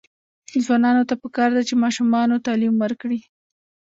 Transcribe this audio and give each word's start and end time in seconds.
ځوانانو 0.63 1.03
ته 1.09 1.15
پکار 1.23 1.49
ده 1.55 1.61
چې، 1.67 1.81
ماشومانو 1.83 2.43
تعلیم 2.45 2.75
ورکړي. 2.79 3.19